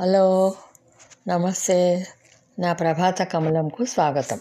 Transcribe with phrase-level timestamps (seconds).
[0.00, 0.54] Hello
[1.28, 2.06] నమస్తే.
[2.58, 4.40] నా ప్రభాత కమలంకు స్వాగతం.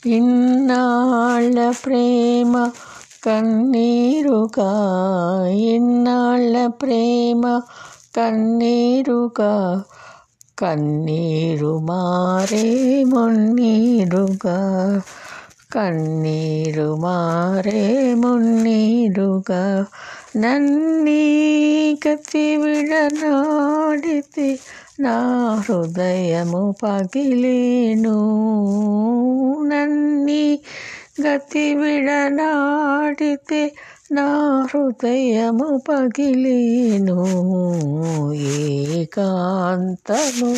[0.08, 2.54] ఇన్నాళ్ళ ప్రేమ
[3.24, 4.72] కన్నీరుగా
[5.68, 7.42] ఇన్నాళ్ళ ప్రేమ
[8.15, 9.53] కన్నీరుగా
[10.61, 12.65] కన్నీరు మారే
[13.03, 14.57] మున్నీరుగా
[15.71, 17.81] కన్నీరు మారే
[18.13, 19.63] మున్నీరుగా
[20.35, 21.23] నన్నీ
[22.07, 24.47] గతి విడనాడితే
[24.99, 25.15] నా
[25.59, 28.17] హృదయము పగిలేను
[29.67, 30.43] నన్నీ
[31.21, 33.61] గతి విడనాడితే
[34.10, 34.24] నా
[34.70, 37.16] హృదయము పగిలేను
[38.96, 40.50] ఏకాంతము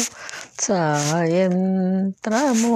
[0.66, 2.72] సాయంత్రము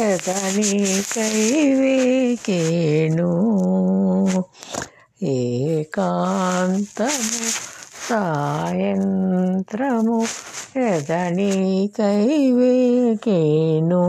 [0.00, 1.38] ఎదనీకై
[1.80, 3.30] వేగేను
[5.30, 7.46] ఏకాంతము
[8.10, 10.18] సాయంత్రము
[10.88, 12.26] ఎదనీకై
[12.58, 14.04] వేగేను